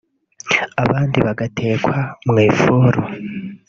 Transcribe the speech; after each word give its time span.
abandi 0.83 1.17
bagatekwa 1.25 1.97
mu 2.27 2.37
ifuru 2.49 2.99